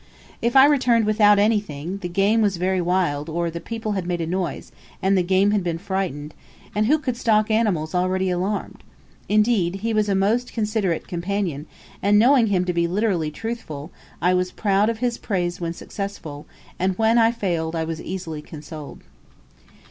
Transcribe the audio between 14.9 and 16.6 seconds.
his praise when successful,